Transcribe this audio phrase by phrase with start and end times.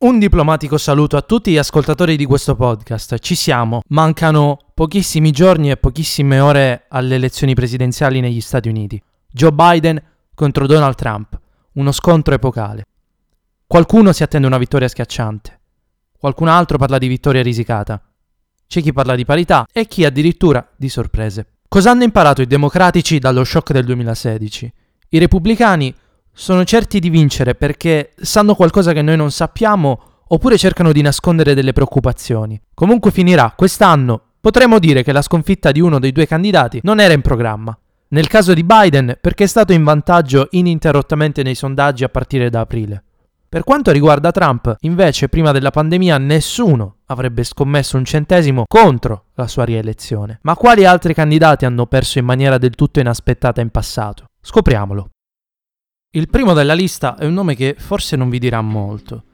[0.00, 3.18] Un diplomatico saluto a tutti gli ascoltatori di questo podcast.
[3.18, 9.02] Ci siamo, mancano pochissimi giorni e pochissime ore alle elezioni presidenziali negli Stati Uniti.
[9.28, 10.00] Joe Biden
[10.36, 11.36] contro Donald Trump,
[11.72, 12.84] uno scontro epocale.
[13.66, 15.58] Qualcuno si attende una vittoria schiacciante,
[16.16, 18.00] qualcun altro parla di vittoria risicata.
[18.68, 21.54] C'è chi parla di parità e chi addirittura di sorprese.
[21.66, 24.72] Cosa hanno imparato i democratici dallo shock del 2016?
[25.08, 25.92] I repubblicani
[26.38, 31.52] sono certi di vincere perché sanno qualcosa che noi non sappiamo oppure cercano di nascondere
[31.52, 32.60] delle preoccupazioni.
[32.74, 37.12] Comunque finirà, quest'anno potremmo dire che la sconfitta di uno dei due candidati non era
[37.12, 37.76] in programma.
[38.10, 42.60] Nel caso di Biden perché è stato in vantaggio ininterrottamente nei sondaggi a partire da
[42.60, 43.02] aprile.
[43.48, 49.48] Per quanto riguarda Trump, invece, prima della pandemia nessuno avrebbe scommesso un centesimo contro la
[49.48, 50.38] sua rielezione.
[50.42, 54.26] Ma quali altri candidati hanno perso in maniera del tutto inaspettata in passato?
[54.40, 55.08] Scopriamolo.
[56.10, 59.24] Il primo della lista è un nome che forse non vi dirà molto.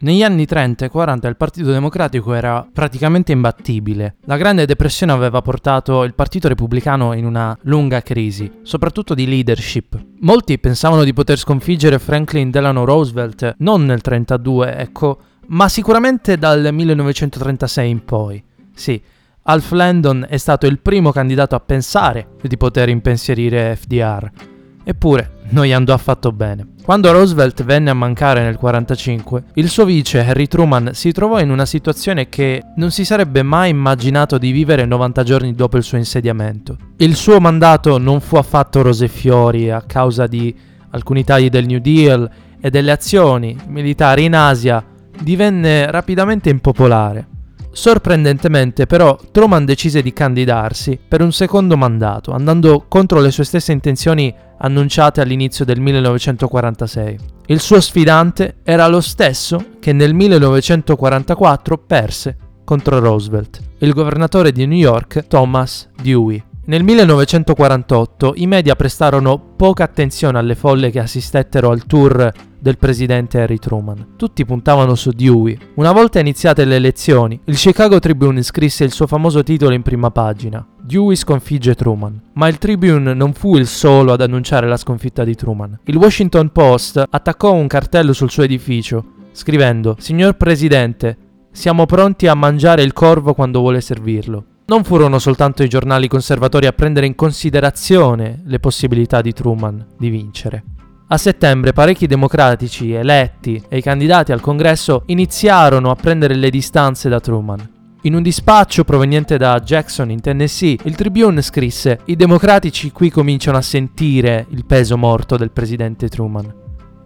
[0.00, 4.16] Negli anni 30 e 40 il Partito Democratico era praticamente imbattibile.
[4.24, 9.96] La Grande Depressione aveva portato il Partito Repubblicano in una lunga crisi, soprattutto di leadership.
[10.22, 16.70] Molti pensavano di poter sconfiggere Franklin Delano Roosevelt non nel 32, ecco, ma sicuramente dal
[16.72, 18.42] 1936 in poi.
[18.74, 19.00] Sì,
[19.42, 24.56] Alf Landon è stato il primo candidato a pensare di poter impensierire FDR.
[24.88, 26.66] Eppure, non gli andò affatto bene.
[26.82, 31.50] Quando Roosevelt venne a mancare nel 1945, il suo vice Harry Truman si trovò in
[31.50, 35.98] una situazione che non si sarebbe mai immaginato di vivere 90 giorni dopo il suo
[35.98, 36.78] insediamento.
[36.96, 40.56] Il suo mandato non fu affatto rose e fiori a causa di
[40.88, 44.82] alcuni tagli del New Deal e delle azioni militari in Asia,
[45.20, 47.28] divenne rapidamente impopolare.
[47.70, 53.72] Sorprendentemente però Truman decise di candidarsi per un secondo mandato, andando contro le sue stesse
[53.72, 57.18] intenzioni annunciate all'inizio del 1946.
[57.46, 64.66] Il suo sfidante era lo stesso che nel 1944 perse contro Roosevelt, il governatore di
[64.66, 66.42] New York Thomas Dewey.
[66.66, 73.40] Nel 1948 i media prestarono poca attenzione alle folle che assistettero al tour del presidente
[73.40, 74.14] Harry Truman.
[74.16, 75.56] Tutti puntavano su Dewey.
[75.74, 80.10] Una volta iniziate le elezioni, il Chicago Tribune scrisse il suo famoso titolo in prima
[80.10, 80.66] pagina.
[80.80, 82.20] Dewey sconfigge Truman.
[82.34, 85.78] Ma il Tribune non fu il solo ad annunciare la sconfitta di Truman.
[85.84, 91.16] Il Washington Post attaccò un cartello sul suo edificio, scrivendo: Signor Presidente,
[91.50, 94.44] siamo pronti a mangiare il corvo quando vuole servirlo.
[94.66, 100.10] Non furono soltanto i giornali conservatori a prendere in considerazione le possibilità di Truman di
[100.10, 100.62] vincere.
[101.10, 107.08] A settembre parecchi democratici eletti e i candidati al congresso iniziarono a prendere le distanze
[107.08, 107.76] da Truman.
[108.02, 113.56] In un dispaccio proveniente da Jackson in Tennessee, il Tribune scrisse I democratici qui cominciano
[113.56, 116.54] a sentire il peso morto del presidente Truman.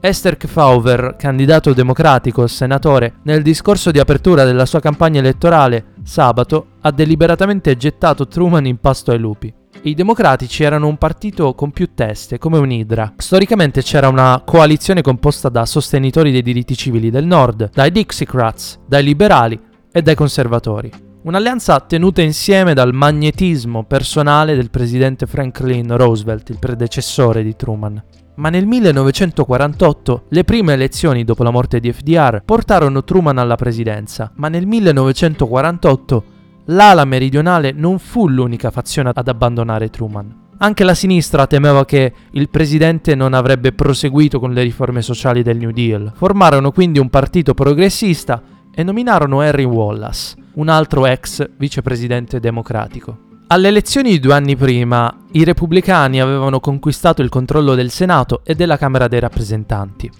[0.01, 6.91] Esther Kfauver, candidato democratico senatore, nel discorso di apertura della sua campagna elettorale, sabato, ha
[6.91, 9.55] deliberatamente gettato Truman in pasto ai lupi.
[9.85, 13.15] I democratici erano un partito con più teste, come un'idra.
[13.17, 19.03] Storicamente c'era una coalizione composta da sostenitori dei diritti civili del nord, dai Dixiecrats, dai
[19.03, 19.61] liberali
[19.91, 20.89] e dai conservatori.
[21.25, 28.01] Un'alleanza tenuta insieme dal magnetismo personale del presidente Franklin Roosevelt, il predecessore di Truman.
[28.37, 34.31] Ma nel 1948 le prime elezioni dopo la morte di FDR portarono Truman alla presidenza,
[34.37, 36.25] ma nel 1948
[36.67, 40.41] l'ala meridionale non fu l'unica fazione ad abbandonare Truman.
[40.59, 45.59] Anche la sinistra temeva che il presidente non avrebbe proseguito con le riforme sociali del
[45.59, 46.13] New Deal.
[46.15, 48.41] Formarono quindi un partito progressista
[48.73, 53.31] e nominarono Henry Wallace, un altro ex vicepresidente democratico.
[53.49, 58.55] Alle elezioni di due anni prima, i repubblicani avevano conquistato il controllo del Senato e
[58.55, 60.11] della Camera dei rappresentanti.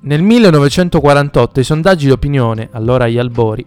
[0.00, 3.64] Nel 1948 i sondaggi d'opinione, allora agli albori,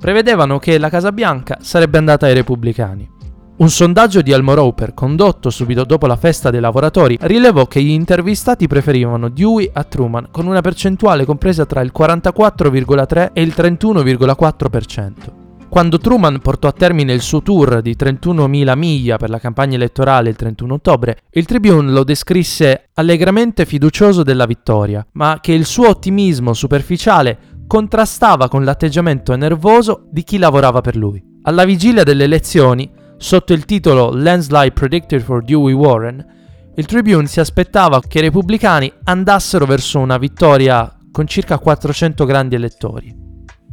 [0.00, 3.18] prevedevano che la Casa Bianca sarebbe andata ai repubblicani.
[3.58, 7.90] Un sondaggio di Elmo Roper, condotto subito dopo la festa dei lavoratori, rilevò che gli
[7.90, 15.40] intervistati preferivano Dewey a Truman con una percentuale compresa tra il 44,3 e il 31,4%.
[15.70, 20.28] Quando Truman portò a termine il suo tour di 31.000 miglia per la campagna elettorale
[20.28, 25.90] il 31 ottobre, il Tribune lo descrisse allegramente fiducioso della vittoria, ma che il suo
[25.90, 27.38] ottimismo superficiale
[27.70, 31.22] contrastava con l'atteggiamento nervoso di chi lavorava per lui.
[31.42, 36.26] Alla vigilia delle elezioni, sotto il titolo Landslide Predicted for Dewey Warren,
[36.74, 42.56] il Tribune si aspettava che i repubblicani andassero verso una vittoria con circa 400 grandi
[42.56, 43.14] elettori.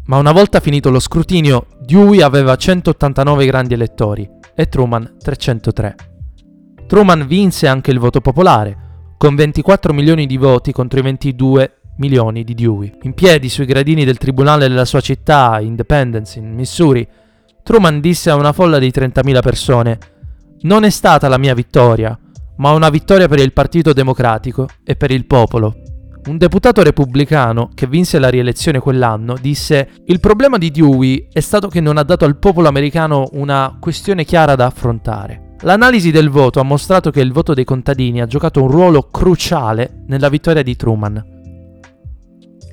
[0.05, 5.95] Ma una volta finito lo scrutinio, Dewey aveva 189 grandi elettori e Truman 303.
[6.85, 8.77] Truman vinse anche il voto popolare,
[9.17, 12.97] con 24 milioni di voti contro i 22 milioni di Dewey.
[13.03, 17.07] In piedi sui gradini del tribunale della sua città, Independence, in Missouri,
[17.63, 19.97] Truman disse a una folla di 30.000 persone:
[20.61, 22.17] Non è stata la mia vittoria,
[22.57, 25.75] ma una vittoria per il Partito Democratico e per il popolo.
[26.27, 31.67] Un deputato repubblicano che vinse la rielezione quell'anno disse: Il problema di Dewey è stato
[31.67, 35.55] che non ha dato al popolo americano una questione chiara da affrontare.
[35.61, 40.03] L'analisi del voto ha mostrato che il voto dei contadini ha giocato un ruolo cruciale
[40.07, 41.35] nella vittoria di Truman.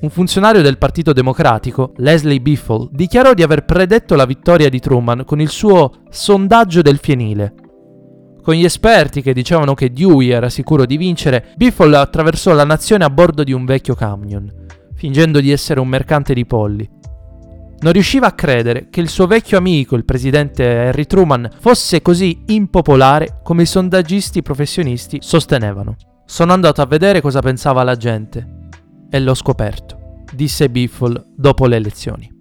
[0.05, 5.23] Un funzionario del Partito Democratico, Leslie Biffle, dichiarò di aver predetto la vittoria di Truman
[5.25, 7.55] con il suo sondaggio del fienile.
[8.43, 13.03] Con gli esperti che dicevano che Dewey era sicuro di vincere, Biffle attraversò la nazione
[13.03, 14.47] a bordo di un vecchio camion,
[14.93, 16.87] fingendo di essere un mercante di polli.
[17.79, 22.43] Non riusciva a credere che il suo vecchio amico, il presidente Harry Truman, fosse così
[22.45, 25.95] impopolare come i sondaggisti professionisti sostenevano.
[26.25, 28.54] Sono andato a vedere cosa pensava la gente
[29.09, 32.31] e l'ho scoperto, disse Biffle dopo le elezioni.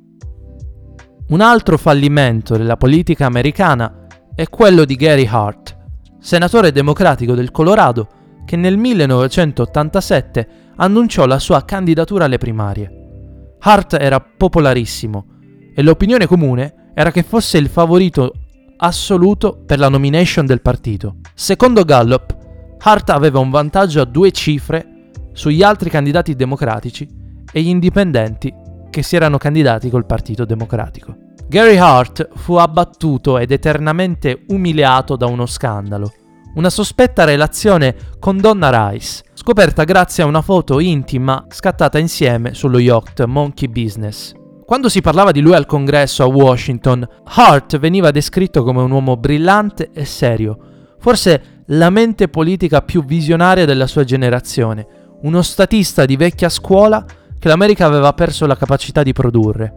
[1.29, 5.77] Un altro fallimento della politica americana è quello di Gary Hart,
[6.21, 8.09] senatore democratico del Colorado,
[8.45, 13.57] che nel 1987 annunciò la sua candidatura alle primarie.
[13.61, 15.27] Hart era popolarissimo
[15.75, 18.33] e l'opinione comune era che fosse il favorito
[18.77, 21.17] assoluto per la nomination del partito.
[21.35, 22.37] Secondo Gallup,
[22.79, 24.94] Hart aveva un vantaggio a due cifre
[25.35, 27.07] sugli altri candidati democratici
[27.53, 28.53] e gli indipendenti
[28.89, 31.17] che si erano candidati col Partito Democratico.
[31.47, 36.11] Gary Hart fu abbattuto ed eternamente umiliato da uno scandalo,
[36.55, 42.79] una sospetta relazione con Donna Rice, scoperta grazie a una foto intima scattata insieme sullo
[42.79, 44.33] yacht Monkey Business.
[44.65, 49.17] Quando si parlava di lui al congresso a Washington, Hart veniva descritto come un uomo
[49.17, 50.59] brillante e serio,
[50.99, 54.87] forse la mente politica più visionaria della sua generazione,
[55.25, 57.05] uno statista di vecchia scuola
[57.39, 59.73] che l'America aveva perso la capacità di produrre.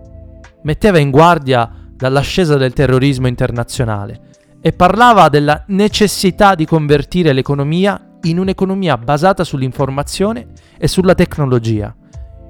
[0.64, 4.22] Metteva in guardia dall'ascesa del terrorismo internazionale
[4.62, 10.48] e parlava della necessità di convertire l'economia in un'economia basata sull'informazione
[10.78, 11.96] e sulla tecnologia,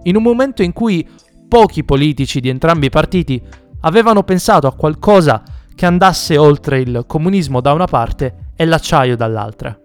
[0.04, 1.08] in un momento in cui
[1.48, 3.42] pochi politici di entrambi i partiti
[3.82, 5.44] avevano pensato a qualcosa
[5.76, 9.78] che andasse oltre il comunismo da una parte e l'acciaio dall'altra.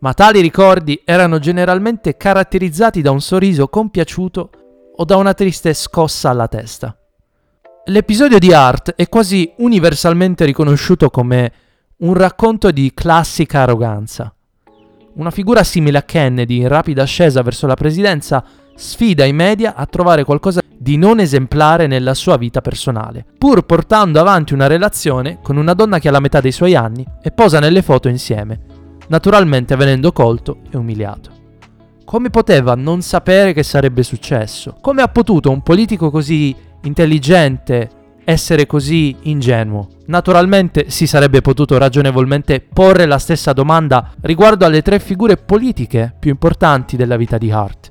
[0.00, 4.50] Ma tali ricordi erano generalmente caratterizzati da un sorriso compiaciuto
[4.96, 6.96] o da una triste scossa alla testa.
[7.86, 11.52] L'episodio di Art è quasi universalmente riconosciuto come
[11.98, 14.32] un racconto di classica arroganza.
[15.14, 18.44] Una figura simile a Kennedy in rapida ascesa verso la presidenza
[18.76, 24.20] sfida i media a trovare qualcosa di non esemplare nella sua vita personale, pur portando
[24.20, 27.58] avanti una relazione con una donna che ha la metà dei suoi anni e posa
[27.58, 28.67] nelle foto insieme,
[29.08, 31.36] naturalmente venendo colto e umiliato.
[32.04, 34.76] Come poteva non sapere che sarebbe successo?
[34.80, 37.90] Come ha potuto un politico così intelligente
[38.24, 39.88] essere così ingenuo?
[40.06, 46.30] Naturalmente si sarebbe potuto ragionevolmente porre la stessa domanda riguardo alle tre figure politiche più
[46.30, 47.90] importanti della vita di Hart.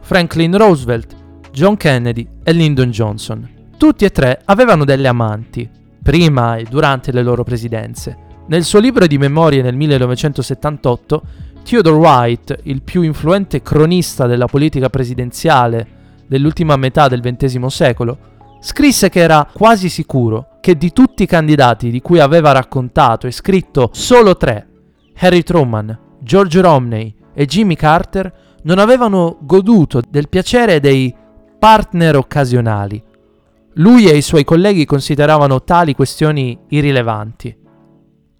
[0.00, 1.14] Franklin Roosevelt,
[1.50, 3.48] John Kennedy e Lyndon Johnson.
[3.78, 5.68] Tutti e tre avevano delle amanti,
[6.02, 8.23] prima e durante le loro presidenze.
[8.46, 11.22] Nel suo libro di memorie nel 1978,
[11.64, 15.86] Theodore White, il più influente cronista della politica presidenziale
[16.26, 18.18] dell'ultima metà del XX secolo,
[18.60, 23.30] scrisse che era quasi sicuro che di tutti i candidati di cui aveva raccontato e
[23.30, 24.68] scritto solo tre,
[25.20, 31.14] Harry Truman, George Romney e Jimmy Carter, non avevano goduto del piacere dei
[31.58, 33.02] partner occasionali.
[33.76, 37.62] Lui e i suoi colleghi consideravano tali questioni irrilevanti.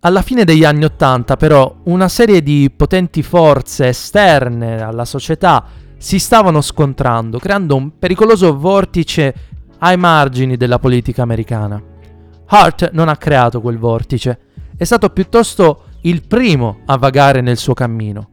[0.07, 5.65] Alla fine degli anni Ottanta, però, una serie di potenti forze esterne alla società
[5.97, 9.35] si stavano scontrando, creando un pericoloso vortice
[9.79, 11.83] ai margini della politica americana.
[12.49, 14.39] Hart non ha creato quel vortice,
[14.77, 18.29] è stato piuttosto il primo a vagare nel suo cammino.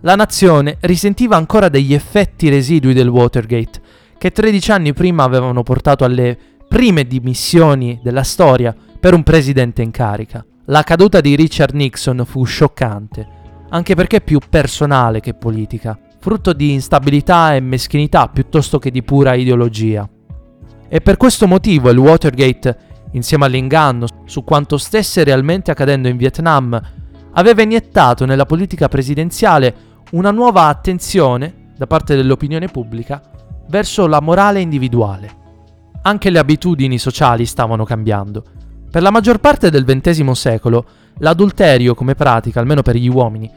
[0.00, 3.80] La nazione risentiva ancora degli effetti residui del Watergate,
[4.18, 6.36] che 13 anni prima avevano portato alle
[6.66, 10.44] prime dimissioni della storia per un presidente in carica.
[10.70, 13.26] La caduta di Richard Nixon fu scioccante,
[13.70, 15.98] anche perché più personale che politica.
[16.20, 20.06] frutto di instabilità e meschinità piuttosto che di pura ideologia.
[20.88, 22.76] E per questo motivo il Watergate,
[23.12, 26.78] insieme all'inganno su quanto stesse realmente accadendo in Vietnam,
[27.32, 29.74] aveva iniettato nella politica presidenziale
[30.10, 33.22] una nuova attenzione da parte dell'opinione pubblica
[33.68, 35.34] verso la morale individuale.
[36.02, 38.44] Anche le abitudini sociali stavano cambiando.
[38.90, 40.84] Per la maggior parte del XX secolo,
[41.18, 43.50] l'adulterio come pratica, almeno per gli uomini,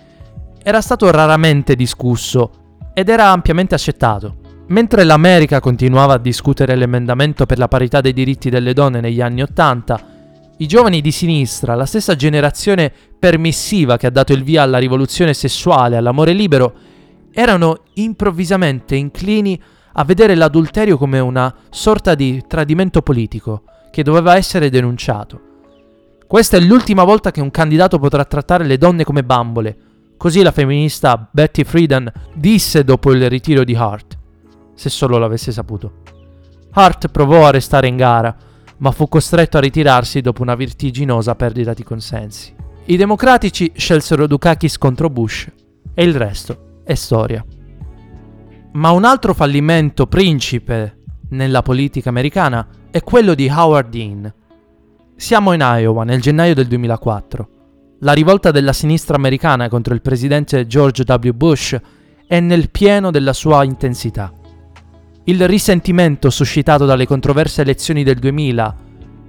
[0.62, 2.52] era stato raramente discusso
[2.94, 4.36] ed era ampiamente accettato.
[4.68, 9.42] Mentre l'America continuava a discutere l'emendamento per la parità dei diritti delle donne negli anni
[9.42, 10.00] Ottanta,
[10.58, 15.34] i giovani di sinistra, la stessa generazione permissiva che ha dato il via alla rivoluzione
[15.34, 16.74] sessuale, all'amore libero,
[17.32, 19.60] erano improvvisamente inclini
[19.94, 25.50] a vedere l'adulterio come una sorta di tradimento politico che doveva essere denunciato.
[26.26, 29.78] Questa è l'ultima volta che un candidato potrà trattare le donne come bambole,
[30.18, 34.18] così la femminista Betty Friedan disse dopo il ritiro di Hart,
[34.74, 36.00] se solo l'avesse saputo.
[36.72, 38.34] Hart provò a restare in gara,
[38.78, 42.56] ma fu costretto a ritirarsi dopo una vertiginosa perdita di consensi.
[42.86, 45.48] I democratici scelsero Dukakis contro Bush
[45.94, 47.46] e il resto è storia.
[48.74, 50.98] Ma un altro fallimento principe
[51.30, 54.34] nella politica americana è quello di Howard Dean.
[55.16, 57.50] Siamo in Iowa nel gennaio del 2004.
[58.00, 61.30] La rivolta della sinistra americana contro il presidente George W.
[61.30, 61.80] Bush
[62.28, 64.34] è nel pieno della sua intensità.
[65.24, 68.76] Il risentimento suscitato dalle controverse elezioni del 2000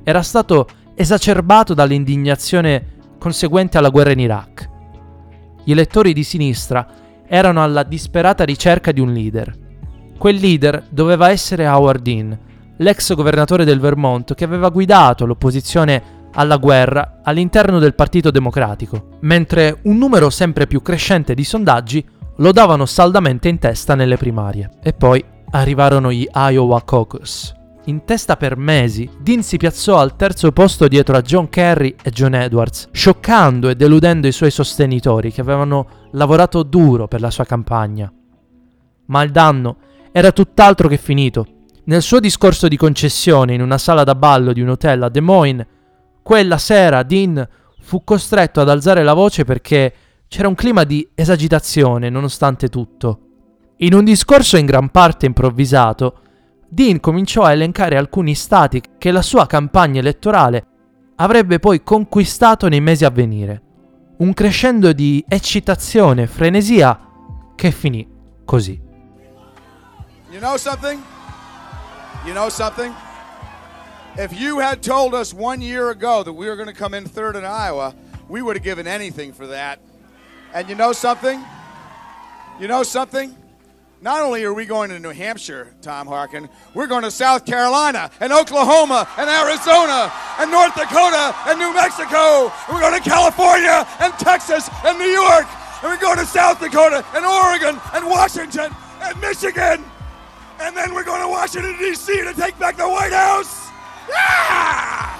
[0.02, 0.66] era stato
[0.96, 2.86] esacerbato dall'indignazione
[3.18, 4.68] conseguente alla guerra in Iraq.
[5.62, 6.84] Gli elettori di sinistra
[7.28, 9.56] erano alla disperata ricerca di un leader.
[10.18, 12.38] Quel leader doveva essere Howard Dean,
[12.82, 19.78] l'ex governatore del Vermont che aveva guidato l'opposizione alla guerra all'interno del Partito Democratico, mentre
[19.82, 22.04] un numero sempre più crescente di sondaggi
[22.36, 24.70] lo davano saldamente in testa nelle primarie.
[24.82, 27.54] E poi arrivarono gli Iowa Caucus.
[27.86, 32.10] In testa per mesi, Dean si piazzò al terzo posto dietro a John Kerry e
[32.10, 37.44] John Edwards, scioccando e deludendo i suoi sostenitori che avevano lavorato duro per la sua
[37.44, 38.10] campagna.
[39.06, 39.76] Ma il danno
[40.12, 41.46] era tutt'altro che finito.
[41.84, 45.22] Nel suo discorso di concessione in una sala da ballo di un hotel a Des
[45.22, 45.66] Moines,
[46.22, 47.44] quella sera Dean
[47.80, 49.92] fu costretto ad alzare la voce perché
[50.28, 53.18] c'era un clima di esagitazione nonostante tutto.
[53.78, 56.20] In un discorso in gran parte improvvisato,
[56.68, 60.66] Dean cominciò a elencare alcuni stati che la sua campagna elettorale
[61.16, 63.62] avrebbe poi conquistato nei mesi a venire.
[64.18, 66.96] Un crescendo di eccitazione e frenesia
[67.56, 68.08] che finì
[68.44, 68.80] così.
[70.30, 71.00] You know something?
[72.24, 72.94] You know something?
[74.16, 77.04] If you had told us one year ago that we were going to come in
[77.04, 77.96] third in Iowa,
[78.28, 79.80] we would have given anything for that.
[80.54, 81.44] And you know something?
[82.60, 83.36] You know something?
[84.00, 88.08] Not only are we going to New Hampshire, Tom Harkin, we're going to South Carolina
[88.20, 92.52] and Oklahoma and Arizona and North Dakota and New Mexico.
[92.68, 95.46] And we're going to California and Texas and New York.
[95.82, 99.84] And we're going to South Dakota and Oregon and Washington and Michigan.
[100.62, 102.22] And then we're going to Washington, D.C.
[102.22, 103.68] to take back the White House.
[104.08, 105.18] Yeah!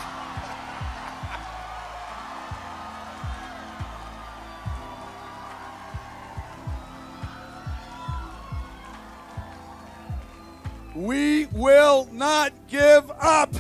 [10.94, 13.52] We will not give up.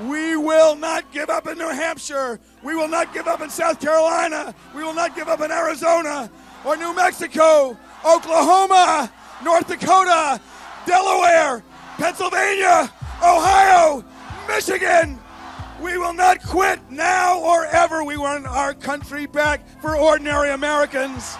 [0.00, 2.40] We will not give up in New Hampshire.
[2.64, 4.54] We will not give up in South Carolina.
[4.74, 6.28] We will not give up in Arizona
[6.64, 9.12] or New Mexico, Oklahoma,
[9.44, 10.40] North Dakota,
[10.84, 11.62] Delaware,
[11.96, 12.90] Pennsylvania,
[13.22, 14.04] Ohio,
[14.48, 15.18] Michigan.
[15.80, 18.02] We will not quit now or ever.
[18.02, 21.36] We want our country back for ordinary Americans.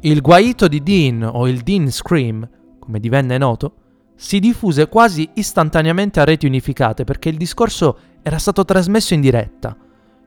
[0.00, 2.48] Il guaito di Dean o il Dean Scream,
[2.78, 3.74] come divenne noto,
[4.14, 9.76] si diffuse quasi istantaneamente a reti unificate perché il discorso era stato trasmesso in diretta.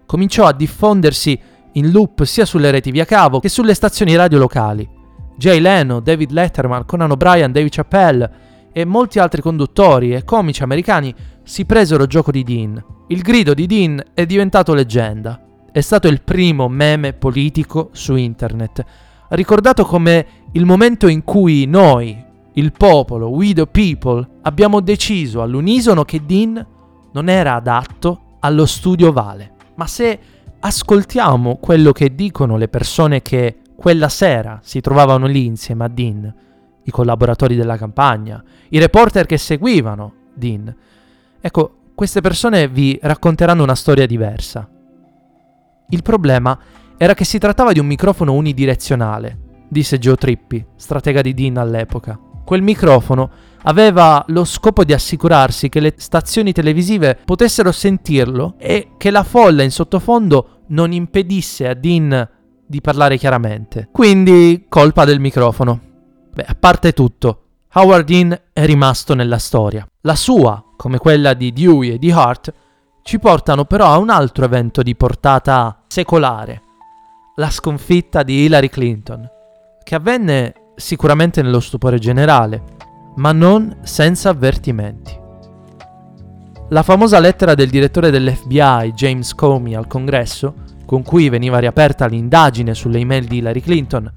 [0.08, 1.40] Cominciò a diffondersi
[1.74, 4.88] in loop sia sulle reti via cavo che sulle stazioni radio locali.
[5.38, 8.32] Jay Leno, David Letterman, Conan O'Brien, David Chappelle
[8.72, 12.84] e molti altri conduttori e comici americani si presero gioco di Dean.
[13.08, 15.42] Il grido di Dean è diventato leggenda.
[15.72, 18.86] È stato il primo meme politico su internet
[19.30, 22.24] ricordato come il momento in cui noi,
[22.54, 26.66] il popolo, we the people, abbiamo deciso all'unisono che Dean
[27.12, 29.54] non era adatto allo studio Vale.
[29.76, 30.20] Ma se
[30.60, 36.34] ascoltiamo quello che dicono le persone che quella sera si trovavano lì insieme a Dean,
[36.84, 40.74] i collaboratori della campagna, i reporter che seguivano Dean,
[41.40, 44.68] ecco, queste persone vi racconteranno una storia diversa.
[45.90, 46.58] Il problema
[46.98, 49.38] era che si trattava di un microfono unidirezionale,
[49.68, 52.20] disse Joe Trippi, stratega di Dean all'epoca.
[52.44, 53.30] Quel microfono
[53.64, 59.64] aveva lo scopo di assicurarsi che le stazioni televisive potessero sentirlo e che la folla
[59.64, 62.28] in sottofondo non impedisse a Dean
[62.66, 63.90] di parlare chiaramente.
[63.92, 65.80] Quindi colpa del microfono.
[66.34, 69.88] Beh, a parte tutto, Howard Dean è rimasto nella storia.
[70.02, 72.54] La sua, come quella di Dewey e di Hart,
[73.04, 76.62] ci portano però a un altro evento di portata secolare,
[77.36, 79.28] la sconfitta di Hillary Clinton,
[79.84, 82.64] che avvenne sicuramente nello stupore generale,
[83.16, 85.18] ma non senza avvertimenti.
[86.70, 90.54] La famosa lettera del direttore dell'FBI James Comey al congresso,
[90.86, 94.12] con cui veniva riaperta l'indagine sulle email di Hillary Clinton,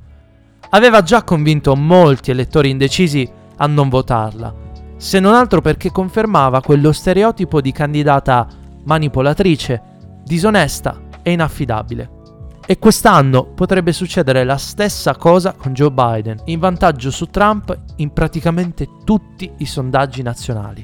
[0.70, 4.54] aveva già convinto molti elettori indecisi a non votarla,
[4.96, 8.46] se non altro perché confermava quello stereotipo di candidata
[8.84, 9.82] manipolatrice,
[10.24, 12.20] disonesta e inaffidabile.
[12.72, 18.14] E quest'anno potrebbe succedere la stessa cosa con Joe Biden, in vantaggio su Trump in
[18.14, 20.82] praticamente tutti i sondaggi nazionali.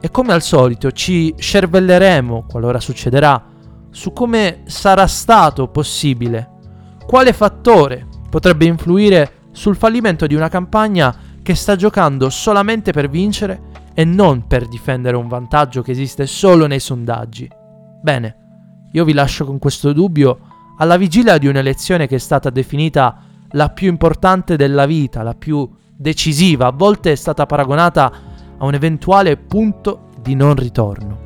[0.00, 3.46] E come al solito ci scervelleremo, qualora succederà,
[3.90, 6.50] su come sarà stato possibile,
[7.04, 13.60] quale fattore potrebbe influire sul fallimento di una campagna che sta giocando solamente per vincere
[13.92, 17.50] e non per difendere un vantaggio che esiste solo nei sondaggi.
[18.00, 18.36] Bene,
[18.92, 23.18] io vi lascio con questo dubbio alla vigilia di un'elezione che è stata definita
[23.50, 28.12] la più importante della vita, la più decisiva, a volte è stata paragonata
[28.58, 31.22] a un eventuale punto di non ritorno.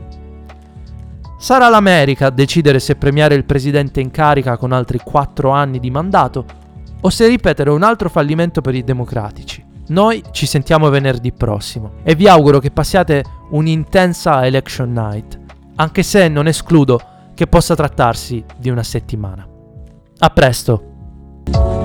[1.38, 5.90] Sarà l'America a decidere se premiare il presidente in carica con altri quattro anni di
[5.90, 6.44] mandato
[7.00, 9.64] o se ripetere un altro fallimento per i democratici.
[9.88, 15.38] Noi ci sentiamo venerdì prossimo e vi auguro che passiate un'intensa election night,
[15.76, 17.00] anche se non escludo
[17.38, 19.46] che possa trattarsi di una settimana.
[20.18, 21.77] A presto!